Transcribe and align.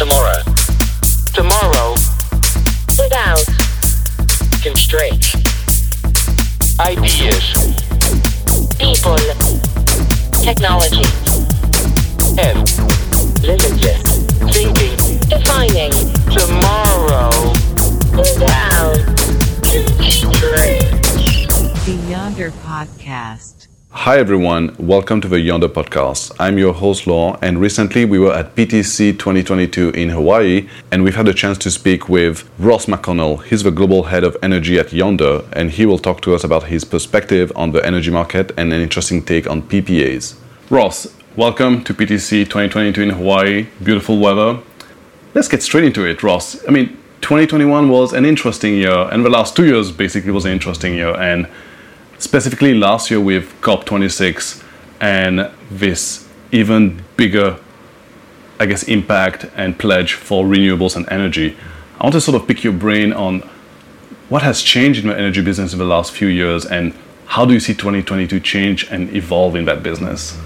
Tomorrow. 0.00 0.40
Tomorrow. 1.34 1.92
without 2.98 3.44
Constraints. 4.62 5.34
Ideas. 6.80 7.52
people, 8.78 9.18
technology, 10.42 11.04
And 12.40 12.64
limitless, 13.44 14.00
thinking. 14.56 14.96
defining, 15.28 15.92
Tomorrow. 16.32 17.52
without 18.16 18.96
Constraints. 19.68 21.12
The 21.84 21.98
Yondr 22.08 22.50
Podcast. 22.64 23.59
Hi 24.04 24.16
everyone, 24.16 24.74
welcome 24.78 25.20
to 25.20 25.28
the 25.28 25.36
Yondr 25.36 25.68
Podcast. 25.68 26.34
I'm 26.38 26.56
your 26.56 26.72
host 26.72 27.06
Laurent, 27.06 27.38
and 27.42 27.60
recently 27.60 28.06
we 28.06 28.18
were 28.18 28.32
at 28.32 28.54
PTC 28.56 29.18
2022 29.18 29.90
in 29.90 30.08
Hawaii, 30.08 30.70
and 30.90 31.04
we've 31.04 31.16
had 31.16 31.28
a 31.28 31.34
chance 31.34 31.58
to 31.58 31.70
speak 31.70 32.08
with 32.08 32.48
Ross 32.58 32.86
McConnell. 32.86 33.44
He's 33.44 33.62
the 33.62 33.70
global 33.70 34.04
head 34.04 34.24
of 34.24 34.38
energy 34.42 34.78
at 34.78 34.86
Yondr, 34.86 35.46
and 35.52 35.72
he 35.72 35.84
will 35.84 35.98
talk 35.98 36.22
to 36.22 36.34
us 36.34 36.42
about 36.42 36.68
his 36.68 36.82
perspective 36.82 37.52
on 37.54 37.72
the 37.72 37.84
energy 37.84 38.10
market 38.10 38.52
and 38.56 38.72
an 38.72 38.80
interesting 38.80 39.22
take 39.22 39.46
on 39.46 39.60
PPAs. 39.60 40.34
Ross, 40.70 41.14
welcome 41.36 41.84
to 41.84 41.92
PTC 41.92 42.46
2022 42.46 43.02
in 43.02 43.10
Hawaii. 43.10 43.66
Beautiful 43.84 44.18
weather. 44.18 44.60
Let's 45.34 45.48
get 45.48 45.62
straight 45.62 45.84
into 45.84 46.06
it, 46.06 46.22
Ross. 46.22 46.66
I 46.66 46.70
mean, 46.70 46.96
2021 47.20 47.90
was 47.90 48.14
an 48.14 48.24
interesting 48.24 48.76
year, 48.76 49.10
and 49.12 49.26
the 49.26 49.28
last 49.28 49.54
two 49.54 49.66
years 49.66 49.92
basically 49.92 50.30
was 50.30 50.46
an 50.46 50.52
interesting 50.52 50.94
year, 50.94 51.14
and 51.20 51.46
specifically 52.20 52.74
last 52.74 53.10
year 53.10 53.20
with 53.20 53.52
COP26 53.60 54.62
and 55.00 55.50
this 55.70 56.28
even 56.52 57.02
bigger, 57.16 57.58
I 58.58 58.66
guess, 58.66 58.82
impact 58.84 59.46
and 59.56 59.78
pledge 59.78 60.14
for 60.14 60.44
renewables 60.44 60.96
and 60.96 61.10
energy. 61.10 61.56
I 61.98 62.04
want 62.04 62.14
to 62.14 62.20
sort 62.20 62.40
of 62.40 62.46
pick 62.46 62.62
your 62.62 62.72
brain 62.72 63.12
on 63.12 63.40
what 64.28 64.42
has 64.42 64.62
changed 64.62 65.02
in 65.02 65.10
the 65.10 65.18
energy 65.18 65.42
business 65.42 65.72
in 65.72 65.78
the 65.78 65.84
last 65.84 66.12
few 66.12 66.28
years 66.28 66.64
and 66.64 66.94
how 67.26 67.44
do 67.44 67.52
you 67.52 67.60
see 67.60 67.74
2022 67.74 68.40
change 68.40 68.84
and 68.90 69.14
evolve 69.14 69.56
in 69.56 69.64
that 69.64 69.82
business? 69.82 70.36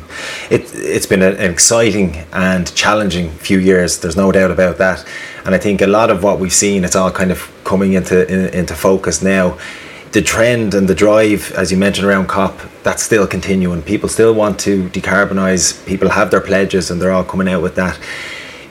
it, 0.50 0.74
it's 0.74 1.06
been 1.06 1.22
an 1.22 1.36
exciting 1.40 2.16
and 2.32 2.74
challenging 2.74 3.30
few 3.30 3.58
years. 3.58 3.98
There's 3.98 4.16
no 4.16 4.32
doubt 4.32 4.50
about 4.50 4.78
that, 4.78 5.04
and 5.44 5.54
I 5.54 5.58
think 5.58 5.80
a 5.80 5.86
lot 5.86 6.10
of 6.10 6.22
what 6.22 6.38
we've 6.38 6.52
seen, 6.52 6.84
it's 6.84 6.96
all 6.96 7.10
kind 7.10 7.30
of 7.30 7.50
coming 7.64 7.94
into 7.94 8.26
in, 8.30 8.54
into 8.54 8.74
focus 8.74 9.22
now. 9.22 9.58
The 10.14 10.22
trend 10.22 10.74
and 10.74 10.86
the 10.86 10.94
drive, 10.94 11.50
as 11.56 11.72
you 11.72 11.76
mentioned 11.76 12.06
around 12.06 12.28
COP, 12.28 12.56
that's 12.84 13.02
still 13.02 13.26
continuing. 13.26 13.82
People 13.82 14.08
still 14.08 14.32
want 14.32 14.60
to 14.60 14.88
decarbonise. 14.90 15.84
People 15.86 16.08
have 16.08 16.30
their 16.30 16.40
pledges, 16.40 16.88
and 16.88 17.02
they're 17.02 17.10
all 17.10 17.24
coming 17.24 17.48
out 17.48 17.62
with 17.62 17.74
that. 17.74 17.98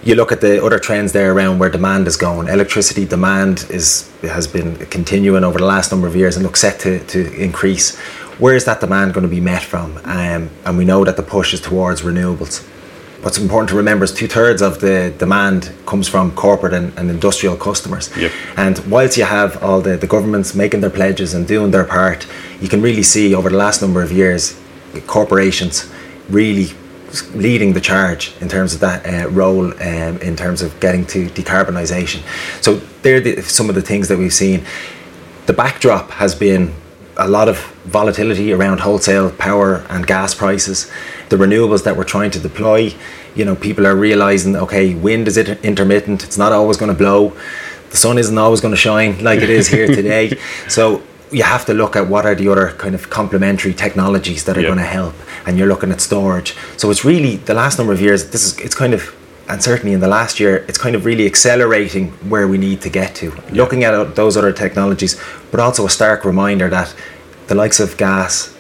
You 0.06 0.16
look 0.16 0.32
at 0.32 0.40
the 0.40 0.64
other 0.64 0.80
trends 0.80 1.12
there 1.12 1.34
around 1.34 1.60
where 1.60 1.70
demand 1.70 2.08
is 2.08 2.16
going. 2.16 2.48
Electricity 2.48 3.04
demand 3.04 3.66
is 3.70 4.10
has 4.22 4.48
been 4.48 4.78
continuing 4.86 5.44
over 5.44 5.60
the 5.60 5.66
last 5.66 5.92
number 5.92 6.08
of 6.08 6.16
years 6.16 6.38
and 6.38 6.46
looks 6.46 6.62
set 6.62 6.80
to, 6.80 7.04
to 7.08 7.34
increase 7.34 7.98
where 8.40 8.56
is 8.56 8.64
that 8.64 8.80
demand 8.80 9.14
going 9.14 9.26
to 9.26 9.30
be 9.30 9.42
met 9.42 9.64
from? 9.64 9.98
Um, 10.06 10.50
and 10.66 10.78
we 10.78 10.86
know 10.86 11.04
that 11.04 11.18
the 11.18 11.24
push 11.24 11.54
is 11.54 11.60
towards 11.60 12.04
renewables. 12.04 12.66
What's 13.24 13.38
important 13.38 13.70
to 13.70 13.78
remember 13.78 14.04
is 14.04 14.12
two 14.12 14.28
thirds 14.28 14.62
of 14.62 14.82
the 14.82 15.14
demand 15.18 15.72
comes 15.86 16.10
from 16.10 16.36
corporate 16.36 16.74
and, 16.74 16.92
and 17.00 17.10
industrial 17.10 17.56
customers. 17.56 18.10
Yep. 18.18 18.32
And 18.58 18.80
whilst 18.92 19.16
you 19.16 19.24
have 19.24 19.64
all 19.64 19.80
the, 19.80 19.96
the 19.96 20.08
governments 20.08 20.54
making 20.54 20.82
their 20.82 20.90
pledges 20.90 21.34
and 21.34 21.48
doing 21.48 21.72
their 21.72 21.86
part, 21.86 22.28
you 22.60 22.68
can 22.68 22.82
really 22.82 23.02
see 23.02 23.34
over 23.34 23.50
the 23.50 23.56
last 23.56 23.82
number 23.82 24.02
of 24.02 24.12
years 24.12 24.60
corporations 25.08 25.90
really 26.30 26.68
leading 27.34 27.72
the 27.72 27.80
charge 27.80 28.34
in 28.42 28.50
terms 28.50 28.74
of 28.74 28.82
that 28.82 29.06
uh, 29.06 29.30
role 29.30 29.68
um, 29.68 30.18
in 30.18 30.36
terms 30.36 30.62
of 30.62 30.78
getting 30.82 31.06
to 31.06 31.28
decarbonisation. 31.28 32.22
So 32.62 32.76
they're 33.04 33.22
the, 33.22 33.42
some 33.42 33.70
of 33.70 33.76
the 33.76 33.82
things 33.82 34.10
that 34.10 34.18
we've 34.18 34.34
seen. 34.34 34.66
The 35.46 35.54
backdrop 35.54 36.12
has 36.12 36.36
been 36.36 36.74
a 37.16 37.30
lot 37.30 37.48
of 37.48 37.58
volatility 37.86 38.52
around 38.52 38.80
wholesale 38.80 39.32
power 39.32 39.86
and 39.90 40.06
gas 40.06 40.34
prices. 40.34 40.92
The 41.34 41.40
renewables 41.40 41.84
that 41.86 41.98
we're 41.98 42.04
trying 42.04 42.30
to 42.30 42.40
deploy, 42.40 42.94
you 43.34 43.44
know, 43.44 43.56
people 43.56 43.88
are 43.88 43.96
realizing, 43.96 44.56
okay, 44.56 44.94
wind 44.94 45.28
is 45.28 45.36
it 45.36 45.66
intermittent. 45.66 46.24
It's 46.24 46.38
not 46.38 46.52
always 46.52 46.78
going 46.78 46.92
to 46.92 46.98
blow. 46.98 47.36
The 47.90 47.98
sun 47.98 48.20
isn't 48.20 48.38
always 48.38 48.62
going 48.62 48.76
to 48.76 48.78
shine 48.80 49.24
like 49.24 49.42
it 49.42 49.50
is 49.50 49.68
here 49.68 49.88
today. 49.88 50.38
so 50.70 51.02
you 51.32 51.42
have 51.42 51.66
to 51.66 51.74
look 51.74 51.96
at 51.96 52.08
what 52.08 52.28
are 52.28 52.36
the 52.36 52.50
other 52.50 52.68
kind 52.78 52.94
of 52.94 53.10
complementary 53.10 53.74
technologies 53.74 54.44
that 54.44 54.60
are 54.60 54.62
Yeah. 54.62 54.68
going 54.68 54.78
to 54.78 54.92
help. 55.00 55.16
And 55.48 55.58
you're 55.58 55.68
looking 55.68 55.92
at 55.92 56.02
storage. 56.02 56.56
So 56.78 56.92
it's 56.92 57.04
really 57.04 57.38
the 57.38 57.56
last 57.56 57.80
number 57.80 57.94
of 57.94 58.00
years. 58.00 58.30
This 58.30 58.44
is 58.46 58.60
it's 58.60 58.76
kind 58.76 58.94
of 58.94 59.02
and 59.50 59.64
certainly 59.64 59.94
in 59.94 60.02
the 60.02 60.08
last 60.08 60.40
year, 60.40 60.64
it's 60.68 60.78
kind 60.78 60.96
of 60.96 61.04
really 61.04 61.26
accelerating 61.26 62.12
where 62.30 62.48
we 62.48 62.60
need 62.60 62.80
to 62.82 62.90
get 62.90 63.16
to. 63.16 63.34
Looking 63.52 63.84
at 63.84 64.16
those 64.16 64.38
other 64.38 64.52
technologies, 64.54 65.20
but 65.50 65.60
also 65.60 65.84
a 65.88 65.90
stark 65.90 66.26
reminder 66.26 66.70
that 66.70 66.94
the 67.48 67.56
likes 67.56 67.80
of 67.80 67.98
gas 67.98 68.53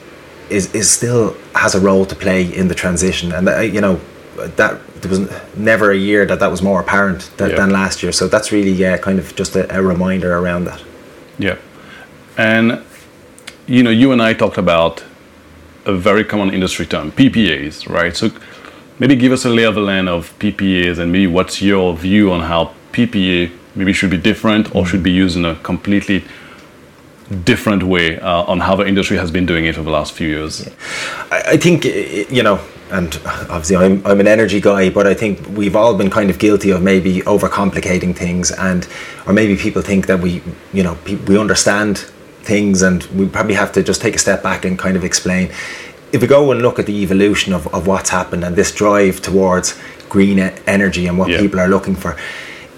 is, 0.49 0.73
is 0.73 0.89
still 0.89 1.35
has 1.55 1.75
a 1.75 1.79
role 1.79 2.05
to 2.05 2.15
play 2.15 2.43
in 2.43 2.67
the 2.67 2.75
transition, 2.75 3.31
and 3.31 3.47
that, 3.47 3.73
you 3.73 3.81
know 3.81 3.99
that 4.35 4.79
there 5.01 5.09
was 5.09 5.29
never 5.55 5.91
a 5.91 5.97
year 5.97 6.25
that 6.25 6.39
that 6.39 6.49
was 6.49 6.61
more 6.61 6.79
apparent 6.79 7.29
than, 7.37 7.49
Yeah. 7.49 7.57
than 7.57 7.69
last 7.69 8.01
year. 8.03 8.11
So 8.11 8.27
that's 8.27 8.51
really 8.51 8.71
yeah, 8.71 8.97
kind 8.97 9.19
of 9.19 9.35
just 9.35 9.55
a, 9.55 9.63
a 9.75 9.81
reminder 9.81 10.35
around 10.37 10.65
that. 10.65 10.81
Yeah. 11.37 11.57
And, 12.37 12.81
you 13.67 13.83
know, 13.83 13.89
you 13.89 14.11
and 14.11 14.21
I 14.21 14.33
talked 14.33 14.57
about 14.57 15.03
a 15.85 15.93
very 15.93 16.23
common 16.23 16.53
industry 16.53 16.85
term, 16.85 17.11
PPAs, 17.11 17.87
right? 17.89 18.15
So 18.15 18.31
maybe 18.99 19.15
give 19.15 19.31
us 19.31 19.45
a 19.45 19.49
lay 19.49 19.63
of 19.63 19.75
the 19.75 19.81
land 19.81 20.09
of 20.09 20.33
PPAs 20.39 20.97
and 20.97 21.11
maybe 21.11 21.27
what's 21.27 21.61
your 21.61 21.95
view 21.95 22.31
on 22.31 22.41
how 22.41 22.71
PPA 22.93 23.51
maybe 23.75 23.93
should 23.93 24.09
be 24.09 24.17
different 24.17 24.73
or 24.75 24.83
mm. 24.83 24.87
should 24.87 25.03
be 25.03 25.11
used 25.11 25.35
in 25.35 25.45
a 25.45 25.55
completely 25.55 26.23
different 27.33 27.83
way 27.83 28.19
uh, 28.19 28.44
on 28.44 28.59
how 28.59 28.75
the 28.75 28.85
industry 28.88 29.17
has 29.17 29.31
been 29.31 29.45
doing 29.45 29.66
it 29.66 29.77
over 29.77 29.85
the 29.85 29.91
last 29.91 30.13
few 30.13 30.27
years. 30.27 30.67
I, 31.31 31.44
I 31.53 31.57
think 31.57 31.85
you 31.85 32.44
know, 32.44 32.59
and 32.91 33.19
obviously 33.49 33.75
I'm 33.77 34.05
I'm 34.05 34.19
an 34.19 34.27
energy 34.27 34.61
guy, 34.61 34.89
but 34.89 35.05
I 35.07 35.13
think 35.13 35.45
we've 35.49 35.75
all 35.75 35.95
been 35.97 36.09
kind 36.09 36.29
of 36.29 36.39
guilty 36.39 36.71
of 36.71 36.81
maybe 36.81 37.21
overcomplicating 37.21 38.16
things, 38.16 38.51
and 38.51 38.88
or 39.27 39.33
maybe 39.33 39.55
people 39.55 39.81
think 39.81 40.07
that 40.07 40.19
we 40.19 40.41
you 40.73 40.83
know 40.83 40.97
we 41.27 41.38
understand 41.38 41.97
things, 42.44 42.81
and 42.81 43.03
we 43.16 43.27
probably 43.27 43.55
have 43.55 43.71
to 43.73 43.83
just 43.83 44.01
take 44.01 44.15
a 44.15 44.19
step 44.19 44.44
back 44.44 44.65
and 44.65 44.77
kind 44.77 44.95
of 44.97 45.03
explain. 45.03 45.50
If 46.11 46.21
we 46.21 46.27
go 46.27 46.51
and 46.51 46.61
look 46.61 46.77
at 46.77 46.85
the 46.85 47.01
evolution 47.01 47.53
of, 47.53 47.65
of 47.73 47.88
what's 47.88 48.09
happened 48.11 48.44
and 48.44 48.55
this 48.55 48.71
drive 48.71 49.19
towards 49.21 49.75
green 50.09 50.38
energy 50.67 51.07
and 51.07 51.17
what 51.17 51.29
Yeah. 51.29 51.39
people 51.39 51.59
are 51.59 51.67
looking 51.67 51.95
for, 51.95 52.15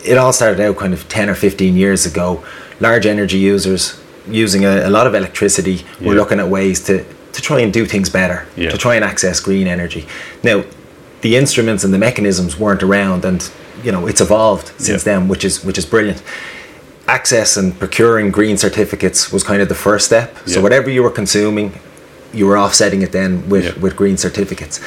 it 0.05 0.17
all 0.17 0.31
started 0.31 0.61
out 0.61 0.77
kind 0.77 0.93
of 0.93 1.09
10 1.09 1.29
or 1.29 1.35
15 1.35 1.75
years 1.75 2.05
ago. 2.05 2.41
Large 2.79 3.05
energy 3.05 3.37
users 3.37 3.99
using 4.27 4.65
a, 4.65 4.87
a 4.87 4.89
lot 4.89 5.07
of 5.07 5.13
electricity 5.15 5.83
were 6.01 6.15
looking 6.15 6.39
at 6.39 6.47
ways 6.47 6.79
to, 6.85 7.03
to 7.33 7.41
try 7.41 7.59
and 7.61 7.71
do 7.73 7.85
things 7.85 8.09
better, 8.09 8.45
Yeah. 8.55 8.71
to 8.71 8.77
try 8.77 8.95
and 8.95 9.03
access 9.05 9.39
green 9.39 9.67
energy. 9.67 10.05
Now, 10.43 10.63
the 11.21 11.35
instruments 11.35 11.83
and 11.83 11.93
the 11.93 11.97
mechanisms 11.97 12.57
weren't 12.59 12.83
around, 12.83 13.25
and 13.25 13.49
you 13.83 13.91
know 13.91 14.07
it's 14.07 14.21
evolved 14.21 14.67
since 14.77 15.05
Yeah. 15.05 15.13
then, 15.17 15.27
which 15.27 15.43
is 15.45 15.63
which 15.63 15.77
is 15.77 15.85
brilliant. 15.85 16.21
Access 17.07 17.57
and 17.57 17.77
procuring 17.77 18.31
green 18.31 18.57
certificates 18.57 19.31
was 19.31 19.43
kind 19.43 19.61
of 19.61 19.67
the 19.69 19.75
first 19.75 20.05
step. 20.05 20.35
So 20.47 20.59
whatever 20.61 20.89
you 20.89 21.03
were 21.03 21.11
consuming, 21.11 21.71
you 22.33 22.47
were 22.47 22.57
offsetting 22.57 23.01
it 23.03 23.11
then 23.11 23.47
with 23.49 23.77
with 23.81 23.95
green 23.95 24.17
certificates. 24.17 24.79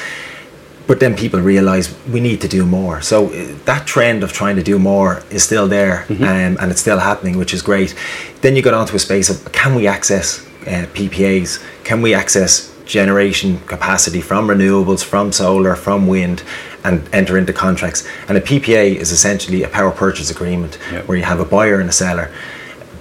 But 0.89 0.99
then 0.99 1.15
people 1.15 1.39
realize 1.39 1.95
we 2.11 2.19
need 2.19 2.41
to 2.41 2.47
do 2.47 2.65
more. 2.65 2.99
So 3.01 3.27
uh, 3.27 3.53
that 3.65 3.85
trend 3.85 4.23
of 4.23 4.33
trying 4.33 4.55
to 4.55 4.63
do 4.63 4.79
more 4.79 5.21
is 5.29 5.43
still 5.43 5.67
there, 5.67 6.07
um, 6.09 6.57
and 6.59 6.71
it's 6.71 6.81
still 6.81 6.97
happening, 6.97 7.37
which 7.37 7.53
is 7.53 7.61
great. 7.61 7.93
Then 8.41 8.55
you 8.55 8.63
got 8.63 8.73
onto 8.73 8.95
a 8.95 8.99
space 8.99 9.29
of 9.29 9.51
can 9.51 9.75
we 9.75 9.85
access 9.85 10.39
uh, 10.65 10.87
PPAs? 10.97 11.63
Can 11.83 12.01
we 12.01 12.15
access 12.15 12.51
generation 12.85 13.59
capacity 13.67 14.19
from 14.19 14.47
renewables, 14.47 15.03
from 15.03 15.31
solar, 15.31 15.75
from 15.75 16.07
wind, 16.07 16.41
and 16.83 17.07
enter 17.13 17.37
into 17.37 17.53
contracts? 17.53 18.07
And 18.27 18.35
a 18.35 18.41
PPA 18.41 18.95
is 18.95 19.11
essentially 19.11 19.61
a 19.61 19.67
power 19.69 19.91
purchase 19.91 20.31
agreement 20.31 20.79
Yeah. 20.91 21.03
where 21.03 21.19
you 21.19 21.23
have 21.23 21.39
a 21.39 21.45
buyer 21.45 21.79
and 21.79 21.87
a 21.89 21.93
seller 21.93 22.31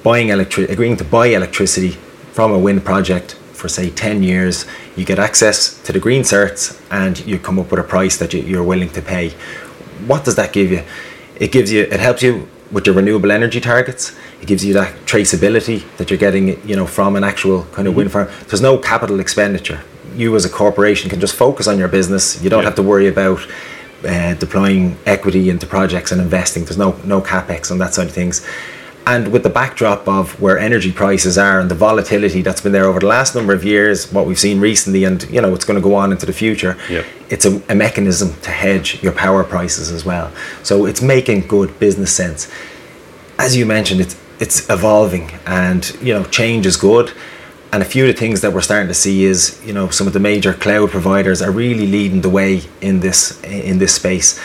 buying 0.03 0.29
electric, 0.29 0.69
agreeing 0.69 0.99
to 0.99 1.05
buy 1.05 1.29
electricity 1.29 1.93
from 2.33 2.53
a 2.53 2.59
wind 2.59 2.85
project 2.85 3.35
for 3.59 3.69
say 3.69 3.91
10 3.91 4.23
years 4.23 4.65
you 4.97 5.05
get 5.05 5.19
access 5.19 5.81
to 5.83 5.93
the 5.93 5.99
green 5.99 6.23
certs 6.23 6.81
and 6.91 7.19
you 7.27 7.39
come 7.39 7.59
up 7.59 7.71
with 7.71 7.81
a 7.81 7.83
price 7.97 8.17
that 8.19 8.33
you, 8.33 8.41
you're 8.43 8.63
willing 8.73 8.91
to 8.91 9.03
pay. 9.03 9.31
What 10.07 10.25
does 10.25 10.37
that 10.37 10.53
give 10.53 10.71
you? 10.71 10.83
It 11.45 11.51
gives 11.53 11.71
you 11.73 11.83
it 11.83 12.01
helps 12.01 12.23
you 12.23 12.49
with 12.71 12.87
your 12.87 12.95
renewable 12.95 13.31
energy 13.33 13.61
targets. 13.61 14.13
It 14.41 14.47
gives 14.47 14.65
you 14.65 14.73
that 14.75 14.95
traceability 15.07 15.79
that 15.97 16.11
you're 16.11 16.19
getting 16.27 16.45
you 16.69 16.77
know 16.77 16.87
from 16.87 17.17
an 17.17 17.25
actual 17.25 17.65
kind 17.77 17.89
of 17.89 17.97
wind 17.97 18.11
farm. 18.13 18.29
There's 18.49 18.63
no 18.63 18.79
capital 18.79 19.19
expenditure. 19.21 19.81
You 20.15 20.35
as 20.37 20.45
a 20.45 20.49
corporation 20.51 21.11
can 21.11 21.21
just 21.21 21.35
focus 21.35 21.67
on 21.69 21.79
your 21.79 21.89
business. 21.89 22.43
You 22.43 22.51
don't 22.51 22.61
Yeah. 22.63 22.67
have 22.71 22.77
to 22.77 22.83
worry 22.93 23.09
about 23.09 23.41
uh, 24.07 24.35
deploying 24.35 24.97
equity 25.07 25.51
into 25.51 25.67
projects 25.67 26.13
and 26.13 26.21
investing. 26.21 26.65
There's 26.65 26.79
no 26.87 26.91
no 27.05 27.21
capex 27.21 27.71
on 27.73 27.79
that 27.79 27.93
side 27.95 28.07
of 28.09 28.15
things 28.15 28.47
and 29.09 29.33
with 29.33 29.43
the 29.43 29.49
backdrop 29.49 30.07
of 30.07 30.39
where 30.41 30.59
energy 30.59 30.93
prices 30.93 31.39
are 31.39 31.59
and 31.61 31.71
the 31.71 31.75
volatility 31.75 32.43
that's 32.43 32.61
been 32.61 32.73
there 32.73 32.85
over 32.85 33.01
the 33.01 33.07
last 33.07 33.35
number 33.35 33.55
of 33.55 33.65
years, 33.65 34.13
what 34.13 34.27
we've 34.27 34.39
seen 34.39 34.61
recently, 34.61 35.05
and 35.05 35.19
you 35.31 35.41
know 35.41 35.55
it's 35.55 35.65
going 35.65 35.81
to 35.83 35.89
go 35.91 35.95
on 35.95 36.13
into 36.13 36.27
the 36.27 36.33
future, 36.45 36.77
Yep. 36.91 37.05
it's 37.31 37.47
a, 37.47 37.53
a 37.71 37.75
mechanism 37.75 38.29
to 38.43 38.51
hedge 38.51 39.03
your 39.03 39.13
power 39.13 39.43
prices 39.45 39.91
as 39.91 40.05
well. 40.05 40.31
So 40.63 40.85
it's 40.85 41.01
making 41.01 41.47
good 41.49 41.71
business 41.81 42.13
sense. 42.15 42.51
As 43.39 43.57
you 43.57 43.65
mentioned, 43.67 44.01
it's 44.03 44.17
it's 44.41 44.69
evolving, 44.69 45.31
and 45.47 45.83
you 46.03 46.13
know 46.15 46.25
change 46.25 46.67
is 46.67 46.77
good. 46.77 47.11
And 47.73 47.83
a 47.83 47.87
few 47.87 48.05
of 48.07 48.15
the 48.15 48.19
things 48.25 48.41
that 48.43 48.53
we're 48.55 48.63
starting 48.71 48.89
to 48.89 48.95
see 48.95 49.25
is, 49.25 49.61
you 49.67 49.75
know, 49.75 49.91
some 49.91 50.07
of 50.07 50.15
the 50.15 50.21
major 50.21 50.55
cloud 50.55 50.91
providers 50.91 51.43
are 51.43 51.51
really 51.51 51.87
leading 51.87 52.21
the 52.23 52.31
way 52.31 52.63
in 52.81 53.01
this 53.01 53.41
in 53.45 53.79
this 53.79 53.95
space. 53.95 54.41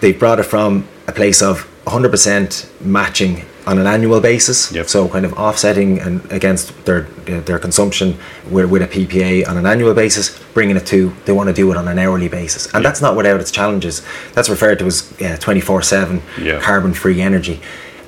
They've 0.00 0.18
brought 0.18 0.38
it 0.40 0.46
from 0.54 0.86
a 1.06 1.12
place 1.12 1.40
of 1.42 1.68
100% 1.86 2.80
matching 2.82 3.44
on 3.66 3.78
an 3.78 3.86
annual 3.86 4.20
basis. 4.20 4.72
Yep. 4.72 4.86
So 4.88 5.08
kind 5.08 5.24
of 5.24 5.32
offsetting 5.34 6.00
and 6.00 6.24
against 6.32 6.84
their 6.84 7.02
their 7.48 7.58
consumption 7.58 8.16
with, 8.50 8.68
with 8.70 8.82
a 8.82 8.88
PPA 8.88 9.46
on 9.48 9.56
an 9.56 9.66
annual 9.66 9.94
basis, 9.94 10.36
bringing 10.52 10.76
it 10.76 10.86
to 10.86 11.12
they 11.26 11.32
want 11.32 11.48
to 11.48 11.52
do 11.52 11.70
it 11.70 11.76
on 11.76 11.86
an 11.88 11.98
hourly 11.98 12.28
basis, 12.28 12.72
and 12.74 12.84
that's 12.84 13.00
not 13.00 13.16
without 13.16 13.40
its 13.40 13.50
challenges. 13.52 14.02
That's 14.34 14.48
referred 14.48 14.78
to 14.80 14.86
as 14.86 15.12
twenty 15.38 15.60
four 15.60 15.82
seven 15.82 16.22
carbon 16.60 16.92
free 16.92 17.20
energy, 17.20 17.60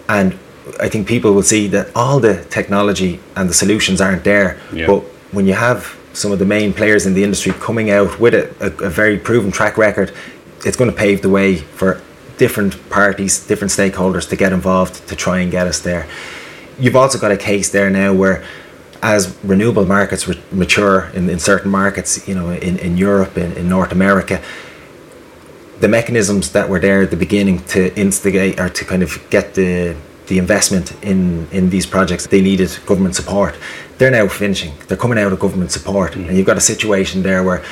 and 0.08 0.36
I 0.80 0.88
think 0.88 1.06
people 1.06 1.32
will 1.34 1.42
see 1.44 1.68
that 1.68 1.94
all 1.94 2.18
the 2.20 2.42
technology 2.50 3.20
and 3.36 3.48
the 3.48 3.54
solutions 3.54 4.00
aren't 4.00 4.24
there, 4.24 4.58
Yeah. 4.72 4.86
but 4.88 5.00
when 5.30 5.46
you 5.46 5.54
have 5.54 5.94
some 6.14 6.32
of 6.32 6.38
the 6.38 6.46
main 6.46 6.72
players 6.72 7.06
in 7.06 7.14
the 7.14 7.22
industry 7.22 7.52
coming 7.60 7.90
out 7.90 8.18
with 8.18 8.34
a, 8.34 8.48
a, 8.60 8.86
a 8.86 8.90
very 8.90 9.18
proven 9.18 9.50
track 9.52 9.76
record, 9.76 10.12
it's 10.64 10.76
going 10.76 10.90
to 10.90 10.96
pave 10.96 11.22
the 11.22 11.28
way 11.28 11.56
for 11.56 12.00
different 12.38 12.90
parties, 12.90 13.46
different 13.46 13.70
stakeholders 13.70 14.28
to 14.28 14.36
get 14.36 14.52
involved 14.52 15.06
to 15.08 15.16
try 15.16 15.40
and 15.40 15.50
get 15.50 15.66
us 15.66 15.80
there. 15.80 16.06
You've 16.78 16.96
also 16.96 17.18
got 17.18 17.30
a 17.30 17.36
case 17.36 17.70
there 17.70 17.90
now 17.90 18.12
where 18.12 18.44
as 19.02 19.36
renewable 19.44 19.84
markets 19.84 20.26
re- 20.26 20.42
mature 20.50 21.10
in, 21.14 21.28
in 21.28 21.38
certain 21.38 21.70
markets, 21.70 22.26
you 22.26 22.34
know, 22.34 22.50
in, 22.50 22.78
in 22.78 22.96
Europe, 22.96 23.36
in, 23.36 23.52
in 23.52 23.68
North 23.68 23.92
America, 23.92 24.42
the 25.80 25.88
mechanisms 25.88 26.52
that 26.52 26.68
were 26.68 26.80
there 26.80 27.02
at 27.02 27.10
the 27.10 27.16
beginning 27.16 27.58
to 27.66 27.94
instigate 27.98 28.58
or 28.58 28.68
to 28.70 28.84
kind 28.84 29.02
of 29.02 29.22
get 29.30 29.54
the 29.54 29.94
the 30.28 30.38
investment 30.38 30.96
in 31.02 31.46
in 31.52 31.68
these 31.68 31.84
projects 31.84 32.26
they 32.26 32.40
needed 32.40 32.70
government 32.86 33.14
support. 33.14 33.54
They're 33.98 34.10
now 34.10 34.26
finishing. 34.28 34.72
They're 34.88 34.96
coming 34.96 35.18
out 35.18 35.32
of 35.32 35.38
government 35.38 35.70
support. 35.70 36.12
Mm. 36.12 36.28
And 36.28 36.36
you've 36.36 36.46
got 36.46 36.56
a 36.56 36.62
situation 36.72 37.22
there 37.22 37.42
where 37.42 37.62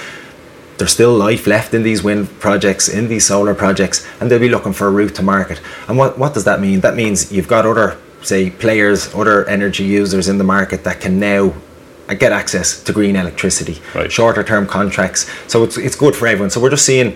there's 0.82 0.90
still 0.92 1.14
life 1.14 1.46
left 1.46 1.74
in 1.74 1.84
these 1.84 2.02
wind 2.02 2.28
projects 2.40 2.88
in 2.88 3.06
these 3.06 3.24
solar 3.24 3.54
projects 3.54 4.04
and 4.18 4.28
they'll 4.28 4.40
be 4.40 4.48
looking 4.48 4.72
for 4.72 4.88
a 4.88 4.90
route 4.90 5.14
to 5.14 5.22
market 5.22 5.60
and 5.86 5.96
what 5.96 6.18
what 6.18 6.34
does 6.34 6.42
that 6.42 6.58
mean 6.60 6.80
that 6.80 6.96
means 6.96 7.30
you've 7.30 7.46
got 7.46 7.64
other 7.64 7.96
say 8.22 8.50
players 8.50 9.14
other 9.14 9.48
energy 9.48 9.84
users 9.84 10.26
in 10.28 10.38
the 10.38 10.44
market 10.56 10.82
that 10.82 11.00
can 11.00 11.20
now 11.20 11.54
uh, 12.08 12.14
get 12.14 12.32
access 12.32 12.82
to 12.82 12.92
green 12.92 13.14
electricity 13.14 13.80
Right. 13.94 14.10
shorter 14.10 14.42
term 14.42 14.66
contracts 14.66 15.30
so 15.46 15.62
it's 15.62 15.78
it's 15.78 15.94
good 15.94 16.16
for 16.16 16.26
everyone 16.26 16.50
so 16.50 16.60
we're 16.60 16.70
just 16.70 16.84
seeing 16.84 17.14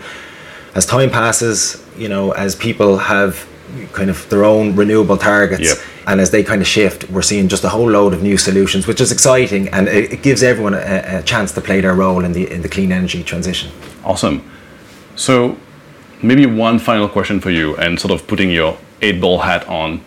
as 0.77 0.85
time 0.87 1.11
passes, 1.11 1.83
you 1.97 2.07
know, 2.09 2.33
as 2.33 2.55
people 2.55 2.99
have 2.99 3.49
kind 3.95 4.11
of 4.11 4.29
their 4.29 4.45
own 4.45 4.77
renewable 4.77 5.17
targets, 5.17 5.71
Yep. 5.71 5.79
And 6.07 6.21
as 6.21 6.31
they 6.31 6.45
kind 6.45 6.63
of 6.63 6.69
shift, 6.69 7.11
we're 7.11 7.23
seeing 7.23 7.49
just 7.49 7.65
a 7.65 7.69
whole 7.69 7.91
load 7.91 8.15
of 8.15 8.23
new 8.23 8.37
solutions, 8.37 8.87
which 8.87 9.01
is 9.01 9.11
exciting, 9.11 9.69
and 9.69 9.89
it, 9.89 10.13
it 10.13 10.23
gives 10.23 10.43
everyone 10.43 10.75
a, 10.75 11.19
a 11.19 11.23
chance 11.23 11.53
to 11.53 11.61
play 11.61 11.81
their 11.81 11.95
role 11.95 12.25
in 12.25 12.33
the 12.33 12.51
in 12.51 12.63
the 12.63 12.69
clean 12.69 12.93
energy 12.93 13.25
transition. 13.25 13.71
Awesome. 14.05 14.49
So, 15.17 15.57
maybe 16.23 16.47
one 16.47 16.79
final 16.79 17.09
question 17.09 17.41
for 17.41 17.51
you, 17.51 17.77
and 17.77 17.99
sort 17.99 18.13
of 18.13 18.27
putting 18.27 18.51
your 18.51 18.79
eight 19.03 19.21
ball 19.21 19.41
hat 19.41 19.67
on. 19.69 20.01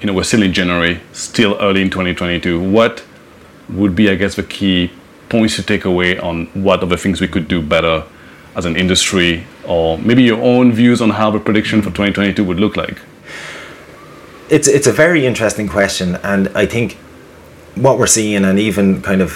You 0.00 0.06
know, 0.06 0.12
we're 0.12 0.24
still 0.24 0.42
in 0.42 0.52
January, 0.52 1.00
still 1.12 1.56
early 1.58 1.80
in 1.80 1.90
2022. 1.90 2.60
What 2.60 3.02
would 3.70 3.96
be, 3.96 4.10
I 4.10 4.14
guess, 4.14 4.36
the 4.36 4.42
key 4.42 4.92
points 5.30 5.56
to 5.56 5.62
take 5.62 5.84
away 5.84 6.18
on 6.18 6.46
what 6.48 6.86
the 6.86 6.96
things 6.96 7.20
we 7.20 7.26
could 7.26 7.48
do 7.48 7.62
better 7.62 8.04
as 8.54 8.66
an 8.66 8.76
industry, 8.76 9.46
or 9.66 9.98
maybe 9.98 10.22
your 10.22 10.40
own 10.40 10.70
views 10.70 11.00
on 11.00 11.10
how 11.10 11.30
the 11.30 11.40
prediction 11.40 11.80
for 11.80 11.88
2022 11.88 12.44
would 12.44 12.60
look 12.60 12.76
like? 12.76 12.98
It's 14.48 14.68
it's 14.68 14.86
a 14.86 14.92
very 14.92 15.26
interesting 15.26 15.68
question, 15.68 16.16
and 16.22 16.48
I 16.54 16.66
think 16.66 16.92
what 17.74 17.98
we're 17.98 18.06
seeing, 18.06 18.44
and 18.44 18.58
even 18.58 19.02
kind 19.02 19.20
of 19.20 19.32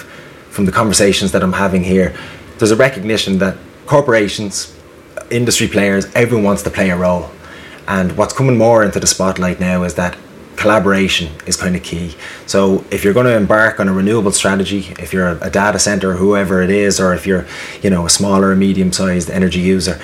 from 0.49 0.65
the 0.65 0.71
conversations 0.71 1.33
that 1.33 1.43
I'm 1.43 1.53
having 1.53 1.83
here, 1.83 2.15
there's 2.57 2.71
a 2.71 2.77
recognition 2.77 3.37
that 3.39 3.57
corporations, 3.85 4.73
industry 5.29 5.67
players, 5.67 6.05
everyone 6.15 6.45
wants 6.45 6.63
to 6.63 6.69
play 6.69 6.91
a 6.91 6.97
role, 6.97 7.29
and 7.89 8.15
what's 8.15 8.33
coming 8.33 8.57
more 8.57 8.85
into 8.85 9.01
the 9.01 9.07
spotlight 9.07 9.59
now 9.59 9.83
is 9.83 9.95
that 9.95 10.17
collaboration 10.55 11.29
is 11.45 11.57
kind 11.57 11.75
of 11.75 11.83
key. 11.83 12.15
So 12.45 12.85
if 12.89 13.03
you're 13.03 13.13
going 13.13 13.25
to 13.25 13.35
embark 13.35 13.81
on 13.81 13.89
a 13.89 13.93
renewable 13.93 14.31
strategy, 14.31 14.93
if 14.97 15.11
you're 15.11 15.37
a 15.41 15.49
data 15.49 15.79
center, 15.79 16.13
whoever 16.13 16.61
it 16.61 16.69
is, 16.69 17.01
or 17.01 17.13
if 17.13 17.27
you're, 17.27 17.45
you 17.81 17.89
know, 17.89 18.05
a 18.05 18.09
smaller 18.09 18.55
medium-sized 18.55 19.29
energy 19.29 19.59
user, 19.59 19.99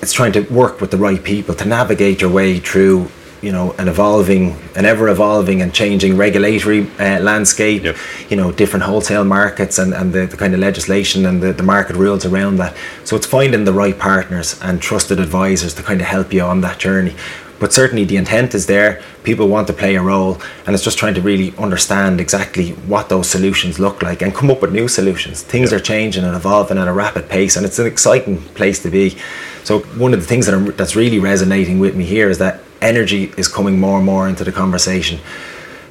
it's 0.00 0.12
trying 0.12 0.32
to 0.32 0.40
work 0.42 0.80
with 0.80 0.90
the 0.90 0.96
right 0.96 1.22
people 1.22 1.54
to 1.56 1.64
navigate 1.66 2.20
your 2.22 2.30
way 2.30 2.60
through 2.60 3.10
you 3.42 3.50
know 3.52 3.72
an 3.78 3.88
evolving 3.88 4.56
an 4.76 4.84
ever 4.84 5.08
evolving 5.08 5.60
and 5.62 5.74
changing 5.74 6.16
regulatory 6.16 6.86
uh, 7.00 7.18
landscape 7.20 7.82
Yep. 7.82 7.96
you 8.30 8.36
know 8.36 8.52
different 8.52 8.84
wholesale 8.84 9.24
markets 9.24 9.78
and, 9.78 9.92
and 9.92 10.12
the, 10.12 10.26
the 10.26 10.36
kind 10.36 10.54
of 10.54 10.60
legislation 10.60 11.26
and 11.26 11.42
the, 11.42 11.52
the 11.52 11.62
market 11.64 11.96
rules 11.96 12.24
around 12.24 12.56
that. 12.56 12.74
So 13.04 13.16
it's 13.16 13.26
finding 13.26 13.64
the 13.64 13.72
right 13.72 13.98
partners 13.98 14.58
and 14.62 14.80
trusted 14.80 15.18
advisors 15.18 15.74
to 15.74 15.82
kind 15.82 16.00
of 16.00 16.06
help 16.06 16.32
you 16.32 16.42
on 16.42 16.60
that 16.62 16.78
journey. 16.78 17.14
But 17.58 17.72
certainly 17.72 18.04
the 18.04 18.16
intent 18.16 18.54
is 18.54 18.66
there. 18.66 19.00
People 19.22 19.46
want 19.48 19.66
to 19.68 19.72
play 19.72 19.94
a 19.96 20.02
role 20.02 20.40
and 20.66 20.74
it's 20.74 20.82
just 20.84 20.98
trying 20.98 21.14
to 21.14 21.20
really 21.20 21.54
understand 21.58 22.20
exactly 22.20 22.70
what 22.92 23.08
those 23.08 23.28
solutions 23.28 23.78
look 23.78 24.02
like 24.02 24.20
and 24.22 24.34
come 24.34 24.50
up 24.50 24.62
with 24.62 24.72
new 24.72 24.88
solutions. 24.88 25.42
Things 25.42 25.70
Yeah. 25.70 25.76
are 25.76 25.80
changing 25.80 26.24
and 26.24 26.34
evolving 26.36 26.78
at 26.78 26.88
a 26.88 26.92
rapid 26.92 27.28
pace 27.28 27.56
and 27.56 27.64
it's 27.66 27.78
an 27.78 27.86
exciting 27.86 28.38
place 28.54 28.80
to 28.82 28.90
be. 28.90 29.16
So 29.64 29.80
one 29.98 30.12
of 30.14 30.20
the 30.20 30.26
things 30.26 30.46
that 30.46 30.54
I'm, 30.56 30.66
that's 30.76 30.96
really 30.96 31.20
resonating 31.20 31.78
with 31.80 31.94
me 31.96 32.04
here 32.04 32.28
is 32.30 32.38
that 32.38 32.60
energy 32.82 33.32
is 33.36 33.48
coming 33.48 33.78
more 33.80 33.96
and 33.96 34.06
more 34.06 34.28
into 34.28 34.44
the 34.44 34.52
conversation 34.52 35.18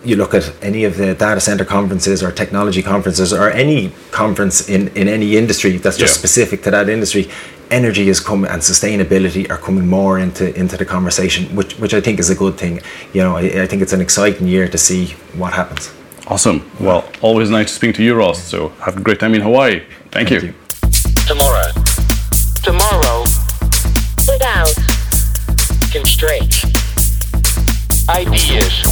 you 0.04 0.16
look 0.16 0.34
at 0.34 0.52
any 0.64 0.84
of 0.84 0.98
the 0.98 1.14
data 1.14 1.40
center 1.40 1.64
conferences 1.66 2.24
or 2.24 2.32
technology 2.32 2.82
conferences 2.82 3.32
or 3.32 3.52
any 3.52 3.92
conference 4.12 4.68
in, 4.68 4.88
in 5.00 5.08
any 5.08 5.38
industry 5.38 5.78
that's 5.78 5.98
just 5.98 6.16
Yeah. 6.16 6.20
specific 6.20 6.64
to 6.64 6.72
that 6.72 6.90
industry 6.90 7.30
energy 7.70 8.10
is 8.10 8.20
coming 8.20 8.50
and 8.52 8.62
sustainability 8.62 9.44
are 9.52 9.58
coming 9.68 9.88
more 9.88 10.18
into 10.26 10.46
into 10.62 10.76
the 10.76 10.86
conversation 10.86 11.46
which 11.56 11.72
which 11.82 11.94
I 11.94 12.02
think 12.02 12.20
is 12.20 12.30
a 12.30 12.36
good 12.44 12.56
thing 12.58 12.74
you 13.16 13.22
know 13.24 13.34
I, 13.42 13.44
I 13.64 13.68
think 13.68 13.82
it's 13.84 13.94
an 13.94 14.02
exciting 14.02 14.48
year 14.48 14.68
to 14.76 14.78
see 14.78 15.04
what 15.42 15.54
happens 15.54 15.92
Awesome. 16.28 16.60
Well, 16.80 17.04
always 17.22 17.50
nice 17.50 17.68
to 17.72 17.74
speak 17.74 17.96
to 17.96 18.04
you, 18.04 18.14
Ross. 18.16 18.40
So 18.52 18.70
have 18.86 18.96
a 18.96 19.02
great 19.02 19.20
time 19.20 19.34
in 19.38 19.42
Hawaii. 19.42 19.82
Thank, 20.12 20.30
Thank 20.30 20.30
you. 20.32 20.40
you. 20.48 20.54
Tomorrow. 21.32 21.68
Tomorrow. 22.64 23.11
ideas, 28.12 28.84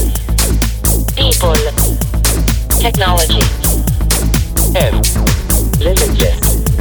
people, 1.17 1.53
technology, 2.79 3.43
and 4.79 4.95
literature, 5.79 6.35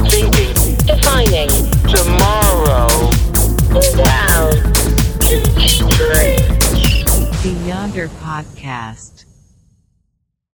thinking, 0.07 0.55
defining, 0.85 1.49
tomorrow, 1.83 2.87
down, 3.97 4.53
Beyonder 7.43 8.07
Podcast. 8.21 9.18